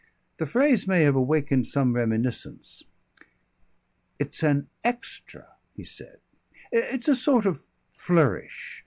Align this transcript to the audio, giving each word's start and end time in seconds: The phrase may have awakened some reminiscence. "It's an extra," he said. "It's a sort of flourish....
The 0.37 0.47
phrase 0.47 0.87
may 0.87 1.03
have 1.03 1.15
awakened 1.15 1.67
some 1.67 1.93
reminiscence. 1.93 2.85
"It's 4.17 4.41
an 4.41 4.67
extra," 4.83 5.49
he 5.75 5.83
said. 5.83 6.17
"It's 6.71 7.07
a 7.07 7.15
sort 7.15 7.45
of 7.45 7.67
flourish.... 7.91 8.79